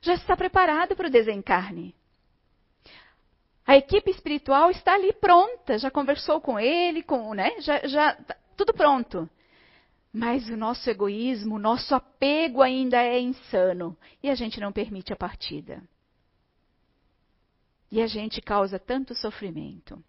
[0.00, 1.94] Já está preparado para o desencarne.
[3.68, 7.60] A equipe espiritual está ali pronta, já conversou com ele, com, né?
[7.60, 9.28] Já, já tá tudo pronto.
[10.10, 15.12] Mas o nosso egoísmo, o nosso apego ainda é insano e a gente não permite
[15.12, 15.82] a partida.
[17.92, 20.02] E a gente causa tanto sofrimento.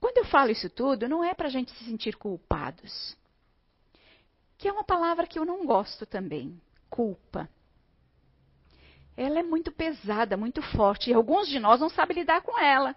[0.00, 3.16] Quando eu falo isso tudo, não é para a gente se sentir culpados.
[4.56, 6.60] Que é uma palavra que eu não gosto também.
[6.90, 7.48] Culpa.
[9.20, 11.10] Ela é muito pesada, muito forte.
[11.10, 12.94] E alguns de nós não sabem lidar com ela.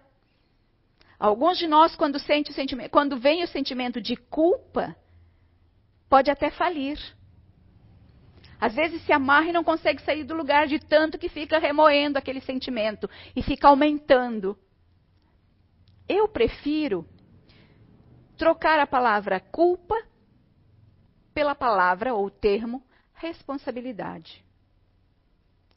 [1.18, 2.52] Alguns de nós, quando, sente
[2.90, 4.94] quando vem o sentimento de culpa,
[6.08, 6.96] pode até falir.
[8.60, 12.16] Às vezes se amarra e não consegue sair do lugar de tanto que fica remoendo
[12.16, 14.56] aquele sentimento e fica aumentando.
[16.08, 17.04] Eu prefiro
[18.36, 20.00] trocar a palavra culpa
[21.34, 22.80] pela palavra ou termo
[23.12, 24.41] responsabilidade.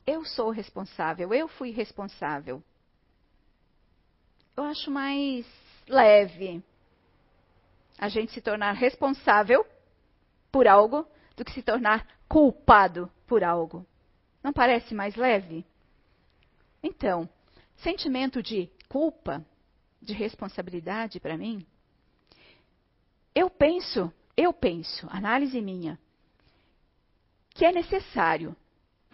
[0.06, 2.62] Eu sou responsável, eu fui responsável.
[4.56, 5.46] Eu acho mais
[5.88, 6.64] leve
[7.98, 9.66] a gente se tornar responsável
[10.52, 13.86] por algo do que se tornar culpado por algo.
[14.44, 15.66] Não parece mais leve?
[16.84, 17.28] Então,
[17.78, 19.44] sentimento de culpa
[20.02, 21.66] de responsabilidade para mim?
[23.34, 26.00] Eu penso, eu penso, análise minha,
[27.50, 28.56] que é necessário,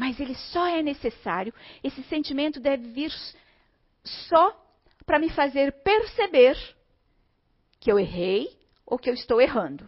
[0.01, 3.13] mas ele só é necessário, esse sentimento deve vir
[4.03, 4.59] só
[5.05, 6.57] para me fazer perceber
[7.79, 8.49] que eu errei
[8.83, 9.87] ou que eu estou errando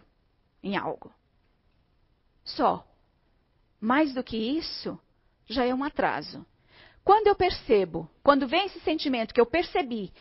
[0.62, 1.12] em algo.
[2.44, 2.86] Só.
[3.80, 4.96] Mais do que isso,
[5.46, 6.46] já é um atraso.
[7.02, 10.12] Quando eu percebo, quando vem esse sentimento que eu percebi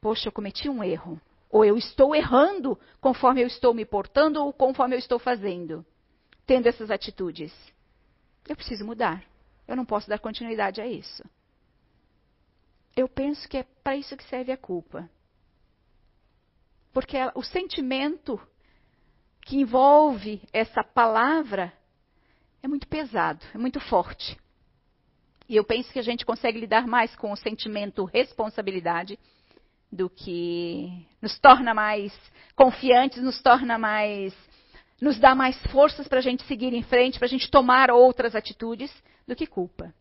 [0.00, 1.20] poxa, eu cometi um erro.
[1.50, 5.84] Ou eu estou errando conforme eu estou me portando ou conforme eu estou fazendo,
[6.46, 7.52] tendo essas atitudes.
[8.48, 9.31] Eu preciso mudar.
[9.72, 11.24] Eu não posso dar continuidade a isso.
[12.94, 15.08] Eu penso que é para isso que serve a culpa.
[16.92, 18.38] Porque ela, o sentimento
[19.40, 21.72] que envolve essa palavra
[22.62, 24.38] é muito pesado, é muito forte.
[25.48, 29.18] E eu penso que a gente consegue lidar mais com o sentimento responsabilidade
[29.90, 32.12] do que nos torna mais
[32.54, 34.34] confiantes, nos torna mais.
[35.02, 38.36] Nos dá mais forças para a gente seguir em frente, para a gente tomar outras
[38.36, 38.88] atitudes,
[39.26, 39.92] do que culpa.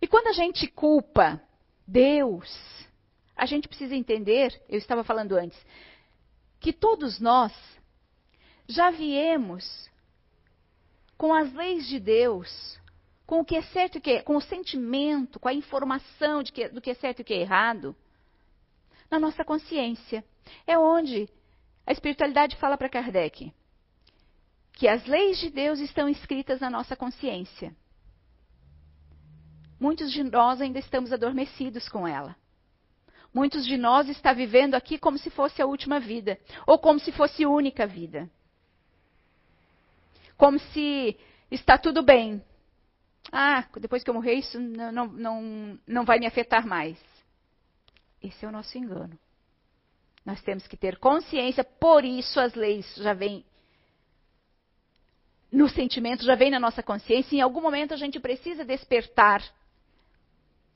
[0.00, 1.38] E quando a gente culpa
[1.86, 2.50] Deus,
[3.36, 5.58] a gente precisa entender, eu estava falando antes,
[6.58, 7.52] que todos nós
[8.66, 9.90] já viemos
[11.18, 12.80] com as leis de Deus
[13.26, 16.42] com o que é certo e o que é, com o sentimento, com a informação
[16.42, 17.94] que, do que é certo e o que é errado,
[19.10, 20.24] na nossa consciência.
[20.66, 21.28] É onde
[21.86, 23.52] a espiritualidade fala para Kardec
[24.72, 27.74] que as leis de Deus estão escritas na nossa consciência.
[29.80, 32.36] Muitos de nós ainda estamos adormecidos com ela.
[33.32, 37.10] Muitos de nós está vivendo aqui como se fosse a última vida, ou como se
[37.10, 38.30] fosse a única vida.
[40.36, 41.18] Como se
[41.50, 42.42] está tudo bem,
[43.32, 46.98] ah, depois que eu morrer, isso não, não, não, não vai me afetar mais.
[48.22, 49.18] Esse é o nosso engano.
[50.26, 53.44] Nós temos que ter consciência, por isso as leis já vêm
[55.52, 59.40] no sentimento, já vem na nossa consciência, e em algum momento a gente precisa despertar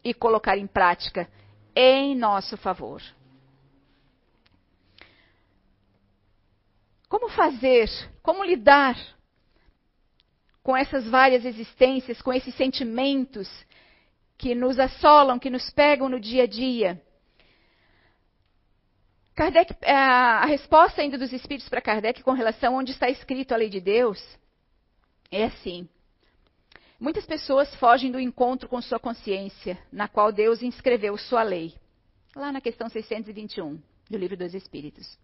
[0.04, 1.28] e colocar em prática
[1.74, 3.02] em nosso favor.
[7.08, 7.90] Como fazer?
[8.22, 8.96] Como lidar
[10.62, 13.50] com essas várias existências, com esses sentimentos
[14.38, 17.02] que nos assolam, que nos pegam no dia a dia.
[19.40, 23.54] Kardec, é, a resposta ainda dos espíritos para Kardec com relação a onde está escrito
[23.54, 24.22] a lei de Deus
[25.30, 25.88] é assim.
[27.00, 31.72] Muitas pessoas fogem do encontro com sua consciência, na qual Deus inscreveu sua lei.
[32.36, 33.80] Lá na questão 621
[34.10, 35.18] do Livro dos Espíritos.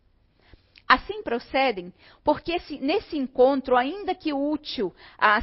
[0.88, 1.92] Assim procedem,
[2.24, 5.38] porque esse, nesse encontro, ainda que útil à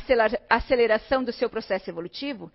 [0.50, 2.52] aceleração do seu processo evolutivo,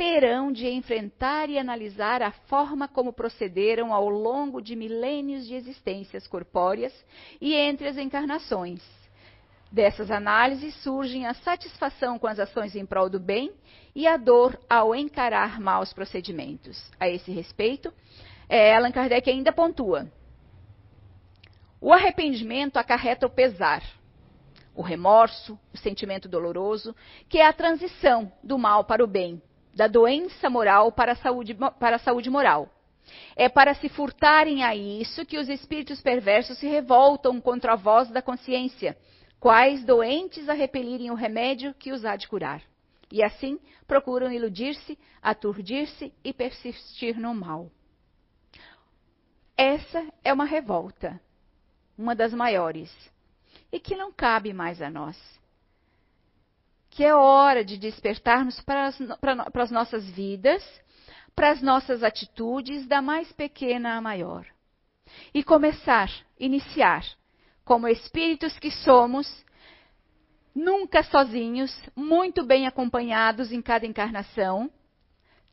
[0.00, 6.26] terão de enfrentar e analisar a forma como procederam ao longo de milênios de existências
[6.26, 6.90] corpóreas
[7.38, 8.82] e entre as encarnações.
[9.70, 13.52] Dessas análises surgem a satisfação com as ações em prol do bem
[13.94, 16.82] e a dor ao encarar maus procedimentos.
[16.98, 17.92] A esse respeito,
[18.48, 20.10] é, Allan Kardec ainda pontua.
[21.78, 23.82] O arrependimento acarreta o pesar,
[24.74, 26.96] o remorso, o sentimento doloroso,
[27.28, 29.42] que é a transição do mal para o bem,
[29.74, 32.68] da doença moral para a saúde, para a saúde moral.
[33.36, 38.08] É para se furtarem a isso que os espíritos perversos se revoltam contra a voz
[38.10, 38.96] da consciência,
[39.38, 42.62] quais doentes a repelirem o remédio que os há de curar.
[43.10, 47.70] E assim procuram iludir-se, aturdir-se e persistir no mal.
[49.56, 51.20] Essa é uma revolta,
[51.98, 52.90] uma das maiores,
[53.72, 55.39] e que não cabe mais a nós.
[56.90, 60.62] Que é hora de despertarmos para as, para, para as nossas vidas,
[61.34, 64.46] para as nossas atitudes, da mais pequena à maior.
[65.32, 67.04] E começar, iniciar,
[67.64, 69.26] como espíritos que somos,
[70.54, 74.70] nunca sozinhos, muito bem acompanhados em cada encarnação,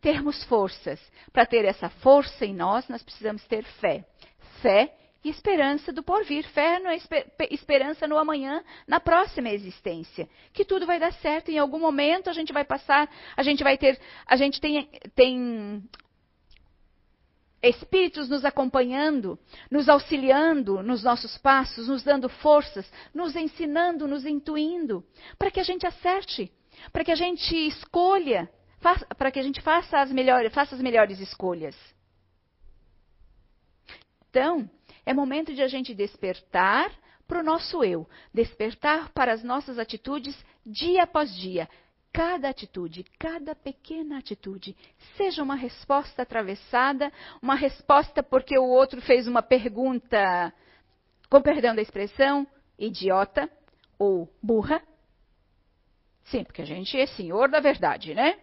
[0.02, 1.00] termos forças.
[1.32, 4.06] Para ter essa força em nós, nós precisamos ter fé.
[4.62, 4.94] Fé
[5.24, 6.48] e esperança do porvir.
[6.50, 6.90] Fé no
[7.50, 10.28] esperança no amanhã, na próxima existência.
[10.54, 11.50] Que tudo vai dar certo.
[11.50, 15.84] Em algum momento a gente vai passar, a gente vai ter, a gente tem, tem
[17.62, 19.38] espíritos nos acompanhando,
[19.70, 25.04] nos auxiliando nos nossos passos, nos dando forças, nos ensinando, nos intuindo,
[25.38, 26.52] para que a gente acerte,
[26.92, 28.50] para que a gente escolha
[29.18, 31.76] para que a gente faça as, melhores, faça as melhores escolhas.
[34.30, 34.70] Então,
[35.08, 36.92] é momento de a gente despertar
[37.26, 40.36] para o nosso eu, despertar para as nossas atitudes
[40.66, 41.70] dia após dia.
[42.12, 44.76] Cada atitude, cada pequena atitude,
[45.16, 47.10] seja uma resposta atravessada,
[47.42, 50.54] uma resposta porque o outro fez uma pergunta,
[51.30, 52.46] com perdão da expressão,
[52.78, 53.50] idiota
[53.98, 54.82] ou burra.
[56.26, 58.38] Sim, porque a gente é senhor da verdade, né?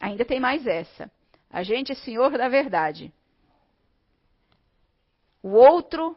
[0.00, 1.10] Ainda tem mais essa.
[1.50, 3.12] A gente é senhor da verdade.
[5.42, 6.16] O outro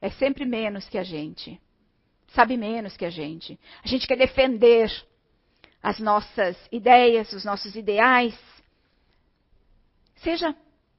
[0.00, 1.60] é sempre menos que a gente.
[2.28, 3.58] Sabe menos que a gente.
[3.84, 4.90] A gente quer defender
[5.82, 8.34] as nossas ideias, os nossos ideais.
[10.16, 10.56] Seja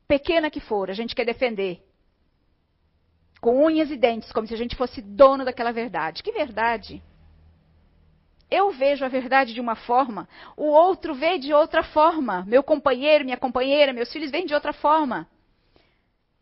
[0.08, 1.84] pequena que for, a gente quer defender.
[3.42, 6.22] Com unhas e dentes, como se a gente fosse dono daquela verdade.
[6.22, 7.02] Que verdade?
[8.50, 12.46] Eu vejo a verdade de uma forma, o outro vê de outra forma.
[12.48, 15.28] Meu companheiro, minha companheira, meus filhos veem de outra forma.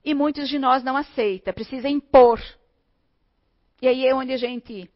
[0.04, 2.42] E muitos de nós não aceitam, precisa impor.
[3.82, 4.90] E aí é onde a gente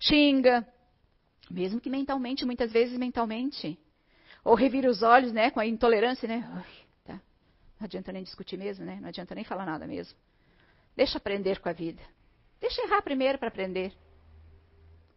[0.00, 0.66] xinga,
[1.50, 3.78] mesmo que mentalmente, muitas vezes mentalmente.
[4.44, 6.48] Ou revira os olhos, né, com a intolerância, né?
[6.56, 7.14] Ui, tá.
[7.14, 8.98] Não adianta nem discutir mesmo, né?
[9.00, 10.18] Não adianta nem falar nada mesmo.
[10.96, 12.02] Deixa aprender com a vida.
[12.60, 13.92] Deixa errar primeiro para aprender.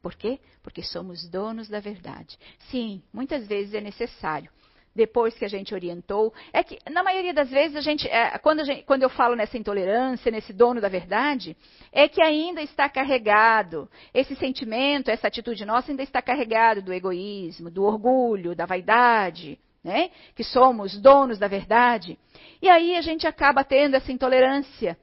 [0.02, 0.40] Por quê?
[0.62, 2.38] Porque somos donos da verdade.
[2.70, 4.52] Sim, muitas vezes é necessário.
[4.98, 8.62] Depois que a gente orientou, é que na maioria das vezes a gente, é, quando,
[8.62, 11.56] a gente, quando eu falo nessa intolerância, nesse dono da verdade,
[11.92, 17.70] é que ainda está carregado esse sentimento, essa atitude nossa ainda está carregado do egoísmo,
[17.70, 20.10] do orgulho, da vaidade, né?
[20.34, 22.18] Que somos donos da verdade.
[22.60, 24.98] E aí a gente acaba tendo essa intolerância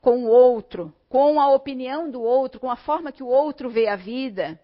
[0.00, 3.86] com o outro, com a opinião do outro, com a forma que o outro vê
[3.86, 4.58] a vida.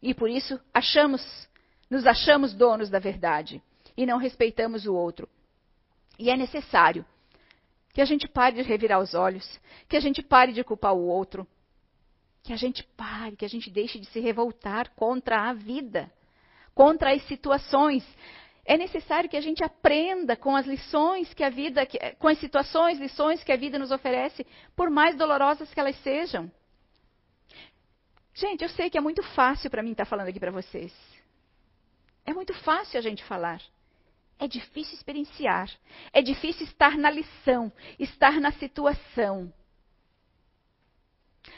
[0.00, 1.20] E por isso achamos,
[1.94, 3.62] nos achamos donos da verdade
[3.96, 5.28] e não respeitamos o outro.
[6.18, 7.06] E é necessário
[7.92, 11.06] que a gente pare de revirar os olhos, que a gente pare de culpar o
[11.06, 11.46] outro,
[12.42, 16.10] que a gente pare, que a gente deixe de se revoltar contra a vida,
[16.74, 18.04] contra as situações.
[18.64, 21.86] É necessário que a gente aprenda com as lições que a vida,
[22.18, 26.50] com as situações, lições que a vida nos oferece, por mais dolorosas que elas sejam.
[28.34, 30.92] Gente, eu sei que é muito fácil para mim estar falando aqui para vocês.
[32.24, 33.60] É muito fácil a gente falar.
[34.38, 35.70] É difícil experienciar.
[36.12, 39.52] É difícil estar na lição, estar na situação.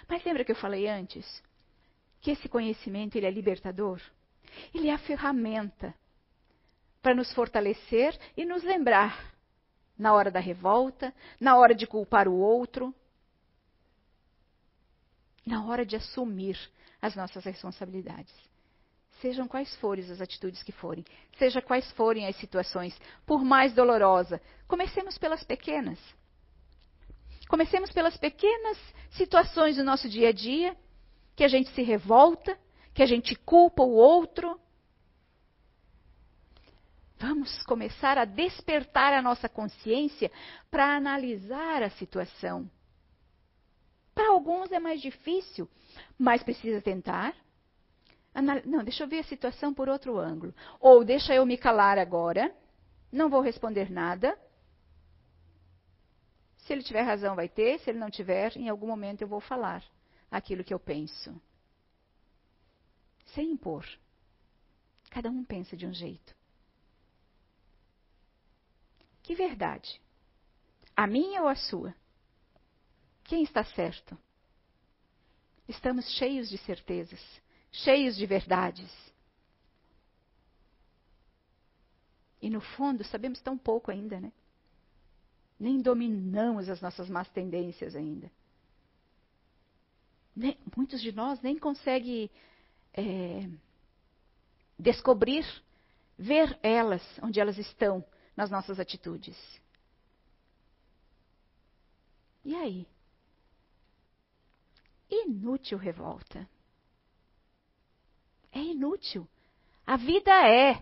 [0.09, 1.43] Mas lembra que eu falei antes?
[2.21, 4.01] Que esse conhecimento ele é libertador?
[4.75, 5.95] Ele é a ferramenta
[7.03, 9.35] para nos fortalecer e nos lembrar
[9.97, 12.95] na hora da revolta, na hora de culpar o outro,
[15.47, 16.59] na hora de assumir
[17.01, 18.35] as nossas responsabilidades.
[19.21, 21.05] Sejam quais forem as atitudes que forem,
[21.39, 25.99] seja quais forem as situações, por mais dolorosa, comecemos pelas pequenas.
[27.49, 28.79] Comecemos pelas pequenas
[29.11, 30.77] situações do nosso dia a dia,
[31.35, 32.59] que a gente se revolta,
[32.93, 34.61] que a gente culpa o outro,
[37.19, 40.31] Vamos começar a despertar a nossa consciência
[40.71, 42.71] para analisar a situação.
[44.15, 45.69] Para alguns é mais difícil,
[46.19, 47.35] mas precisa tentar.
[48.43, 50.55] Não, deixa eu ver a situação por outro ângulo.
[50.79, 52.55] Ou deixa eu me calar agora,
[53.11, 54.39] não vou responder nada,
[56.67, 57.79] Se ele tiver razão, vai ter.
[57.79, 59.85] Se ele não tiver, em algum momento eu vou falar
[60.29, 61.41] aquilo que eu penso.
[63.27, 63.87] Sem impor.
[65.11, 66.35] Cada um pensa de um jeito.
[69.23, 70.01] Que verdade?
[70.97, 71.95] A minha ou a sua?
[73.25, 74.19] Quem está certo?
[75.69, 77.21] Estamos cheios de certezas,
[77.77, 78.91] cheios de verdades.
[82.41, 84.33] E no fundo, sabemos tão pouco ainda, né?
[85.59, 88.31] Nem dominamos as nossas más tendências ainda.
[90.35, 92.31] Nem, muitos de nós nem conseguem
[92.93, 93.49] é,
[94.79, 95.45] descobrir,
[96.19, 98.05] ver elas onde elas estão
[98.37, 99.37] nas nossas atitudes.
[102.45, 102.87] E aí?
[105.11, 106.47] Inútil revolta.
[108.57, 109.29] É inútil.
[109.87, 110.81] A vida é.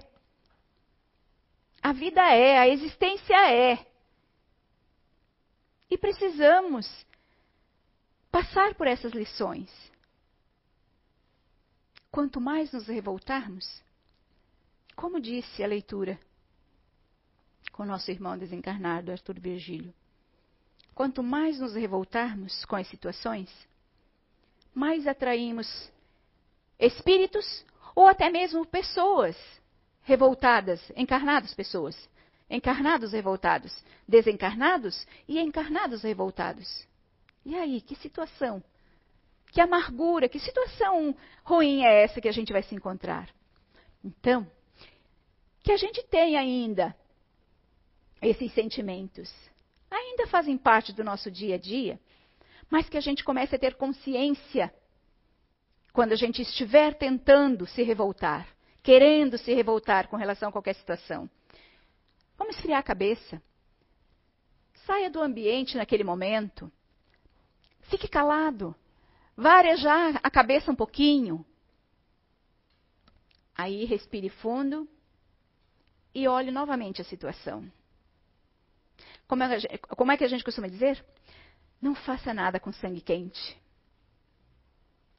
[1.83, 3.85] A vida é, a existência é.
[5.91, 6.87] E precisamos
[8.31, 9.69] passar por essas lições.
[12.13, 13.83] Quanto mais nos revoltarmos,
[14.95, 16.17] como disse a leitura
[17.73, 19.93] com nosso irmão desencarnado Arthur Virgílio,
[20.95, 23.51] quanto mais nos revoltarmos com as situações,
[24.73, 25.93] mais atraímos
[26.79, 27.65] espíritos
[27.95, 29.37] ou até mesmo pessoas
[30.03, 31.97] revoltadas, encarnadas pessoas,
[32.49, 33.75] encarnados revoltados,
[34.07, 36.87] desencarnados e encarnados revoltados.
[37.45, 38.63] E aí, que situação?
[39.53, 43.29] Que amargura, que situação ruim é essa que a gente vai se encontrar?
[44.05, 44.47] Então,
[45.63, 46.95] que a gente tenha ainda
[48.21, 49.33] esses sentimentos,
[49.91, 51.99] ainda fazem parte do nosso dia a dia,
[52.69, 54.73] mas que a gente comece a ter consciência
[55.95, 58.49] quando a gente estiver tentando se revoltar,
[58.83, 61.31] querendo se revoltar com relação a qualquer situação.
[62.37, 63.41] Vamos esfriar a cabeça.
[64.85, 66.71] Saia do ambiente naquele momento.
[67.83, 68.75] Fique calado.
[69.37, 71.47] Vá arejar a cabeça um pouquinho.
[73.55, 74.89] Aí respire fundo
[76.13, 77.71] e olhe novamente a situação.
[79.29, 81.05] Como é, como é que a gente costuma dizer?
[81.81, 83.64] Não faça nada com sangue quente.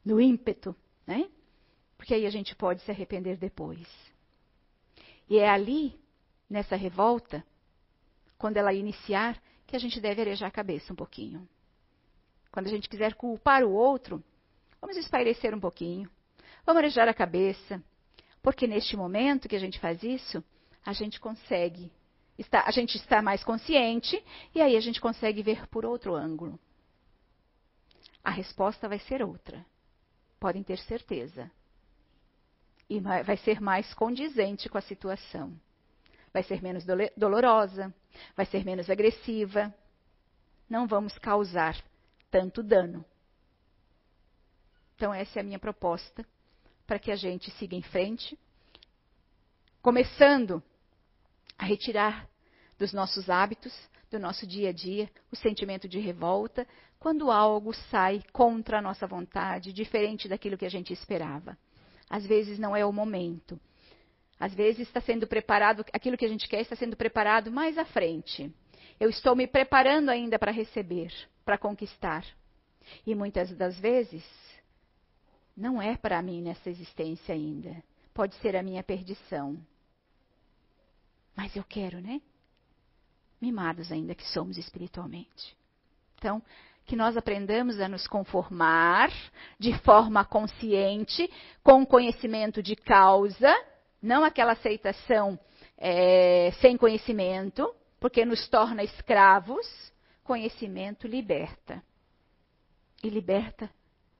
[0.06, 0.74] No ímpeto,
[1.06, 1.28] né?
[1.98, 3.86] Porque aí a gente pode se arrepender depois.
[5.28, 6.00] E é ali,
[6.48, 7.44] nessa revolta,
[8.38, 11.46] quando ela iniciar, que a gente deve arejar a cabeça um pouquinho.
[12.52, 14.22] Quando a gente quiser culpar o outro,
[14.80, 16.08] vamos espairecer um pouquinho.
[16.64, 17.82] Vamos arejar a cabeça.
[18.40, 20.42] Porque neste momento que a gente faz isso,
[20.84, 21.90] a gente consegue
[22.38, 24.22] está, a gente está mais consciente
[24.54, 26.58] e aí a gente consegue ver por outro ângulo.
[28.22, 29.64] A resposta vai ser outra.
[30.38, 31.50] Podem ter certeza.
[32.88, 35.52] E vai ser mais condizente com a situação.
[36.32, 36.84] Vai ser menos
[37.16, 37.92] dolorosa,
[38.36, 39.74] vai ser menos agressiva.
[40.68, 41.76] Não vamos causar
[42.30, 43.04] tanto dano.
[44.94, 46.24] Então, essa é a minha proposta
[46.86, 48.38] para que a gente siga em frente,
[49.82, 50.62] começando
[51.58, 52.28] a retirar
[52.78, 53.74] dos nossos hábitos,
[54.10, 56.66] do nosso dia a dia, o sentimento de revolta,
[56.98, 61.56] quando algo sai contra a nossa vontade, diferente daquilo que a gente esperava.
[62.08, 63.60] Às vezes não é o momento.
[64.38, 67.84] Às vezes está sendo preparado, aquilo que a gente quer está sendo preparado mais à
[67.84, 68.52] frente.
[68.98, 71.12] Eu estou me preparando ainda para receber,
[71.44, 72.24] para conquistar.
[73.06, 74.24] E muitas das vezes
[75.56, 77.82] não é para mim nessa existência ainda.
[78.12, 79.58] Pode ser a minha perdição.
[81.34, 82.20] Mas eu quero, né?
[83.40, 85.56] Mimados ainda que somos espiritualmente.
[86.16, 86.42] Então,
[86.86, 89.10] que nós aprendamos a nos conformar
[89.58, 91.28] de forma consciente,
[91.62, 93.52] com conhecimento de causa,
[94.00, 95.38] não aquela aceitação
[95.76, 99.66] é, sem conhecimento, porque nos torna escravos.
[100.22, 101.82] Conhecimento liberta.
[103.02, 103.70] E liberta,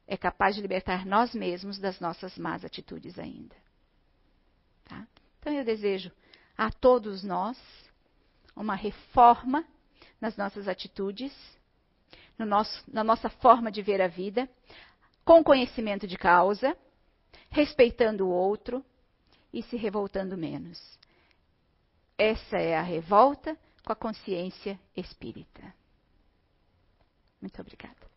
[0.07, 3.57] é capaz de libertar nós mesmos das nossas más atitudes ainda.
[4.85, 5.07] Tá?
[5.41, 6.12] Então eu desejo
[6.57, 7.59] a todos nós
[8.55, 9.64] uma reforma
[10.21, 11.33] nas nossas atitudes,
[12.39, 14.49] no nosso, na nossa forma de ver a vida,
[15.24, 16.76] com conhecimento de causa,
[17.51, 18.84] respeitando o outro
[19.53, 20.78] e se revoltando menos.
[22.18, 25.74] Essa é a revolta com a consciência espírita.
[27.41, 28.16] Muito obrigada.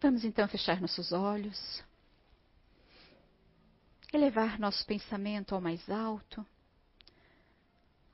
[0.00, 1.82] Vamos então fechar nossos olhos,
[4.12, 6.46] elevar nosso pensamento ao mais alto,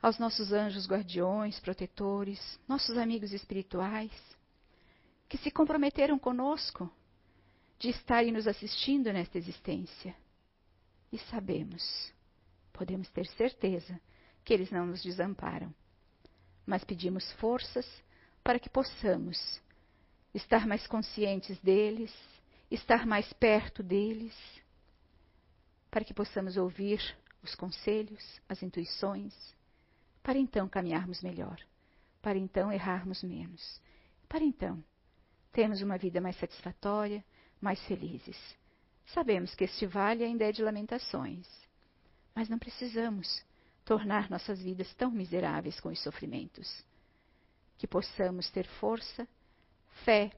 [0.00, 4.10] aos nossos anjos guardiões, protetores, nossos amigos espirituais,
[5.28, 6.90] que se comprometeram conosco
[7.78, 10.16] de estarem nos assistindo nesta existência.
[11.12, 12.12] E sabemos,
[12.72, 14.00] podemos ter certeza,
[14.42, 15.74] que eles não nos desamparam.
[16.64, 17.86] Mas pedimos forças
[18.42, 19.62] para que possamos
[20.34, 22.12] estar mais conscientes deles,
[22.70, 24.34] estar mais perto deles,
[25.90, 27.00] para que possamos ouvir
[27.42, 29.32] os conselhos, as intuições,
[30.22, 31.60] para então caminharmos melhor,
[32.20, 33.80] para então errarmos menos,
[34.28, 34.82] para então
[35.52, 37.24] termos uma vida mais satisfatória,
[37.60, 38.36] mais felizes.
[39.06, 41.46] Sabemos que este vale ainda é de lamentações,
[42.34, 43.44] mas não precisamos
[43.84, 46.84] tornar nossas vidas tão miseráveis com os sofrimentos.
[47.78, 49.28] Que possamos ter força,
[50.04, 50.30] fé,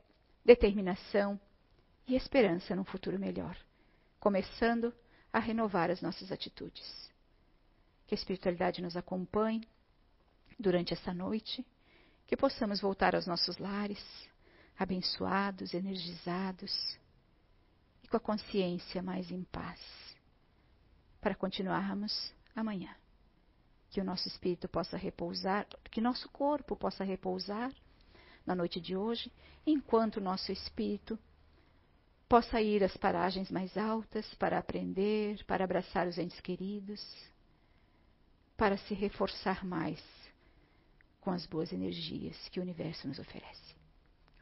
[0.44, 1.40] determinação
[2.06, 3.56] e esperança num futuro melhor,
[4.20, 4.94] começando
[5.32, 7.10] a renovar as nossas atitudes.
[8.06, 9.66] Que a espiritualidade nos acompanhe
[10.58, 11.66] durante essa noite,
[12.26, 14.02] que possamos voltar aos nossos lares,
[14.78, 16.98] abençoados, energizados
[18.02, 19.80] e com a consciência mais em paz,
[21.20, 22.94] para continuarmos amanhã.
[23.90, 27.72] Que o nosso espírito possa repousar, que nosso corpo possa repousar
[28.46, 29.30] na noite de hoje,
[29.66, 31.18] enquanto o nosso espírito
[32.28, 37.02] possa ir às paragens mais altas para aprender, para abraçar os entes queridos,
[38.56, 40.02] para se reforçar mais
[41.20, 43.74] com as boas energias que o universo nos oferece.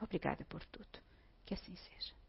[0.00, 0.98] Obrigada por tudo.
[1.46, 2.23] Que assim seja.